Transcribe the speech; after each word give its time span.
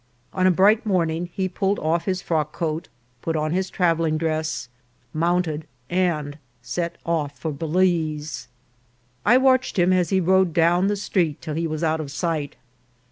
On 0.33 0.47
a 0.47 0.49
bright 0.49 0.83
morning 0.83 1.29
he 1.31 1.47
pulled 1.47 1.77
off 1.77 2.05
his 2.05 2.23
frockcoat, 2.23 2.89
put 3.21 3.35
on 3.35 3.51
his 3.51 3.69
travelling 3.69 4.17
dress, 4.17 4.67
mounted, 5.13 5.67
and 5.91 6.39
set 6.63 6.97
off 7.05 7.37
for 7.37 7.51
Balize. 7.51 8.47
I 9.27 9.37
watched 9.37 9.77
him 9.77 9.93
as 9.93 10.09
he 10.09 10.19
rode 10.19 10.55
down 10.55 10.87
the 10.87 10.95
street 10.95 11.39
till 11.39 11.53
he 11.53 11.67
was 11.67 11.83
out 11.83 11.99
of 12.01 12.09
sight. 12.09 12.55